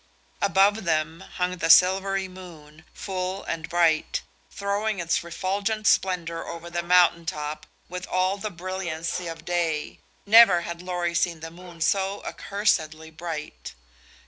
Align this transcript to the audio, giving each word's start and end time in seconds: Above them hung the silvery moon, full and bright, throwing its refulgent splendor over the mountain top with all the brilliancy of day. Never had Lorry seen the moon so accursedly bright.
Above 0.41 0.83
them 0.83 1.19
hung 1.35 1.57
the 1.57 1.69
silvery 1.69 2.27
moon, 2.27 2.85
full 2.91 3.43
and 3.43 3.69
bright, 3.69 4.23
throwing 4.49 4.97
its 4.97 5.23
refulgent 5.23 5.85
splendor 5.85 6.43
over 6.47 6.71
the 6.71 6.81
mountain 6.81 7.23
top 7.23 7.67
with 7.87 8.07
all 8.07 8.35
the 8.39 8.49
brilliancy 8.49 9.27
of 9.27 9.45
day. 9.45 9.99
Never 10.25 10.61
had 10.61 10.81
Lorry 10.81 11.13
seen 11.13 11.41
the 11.41 11.51
moon 11.51 11.81
so 11.81 12.23
accursedly 12.25 13.11
bright. 13.11 13.75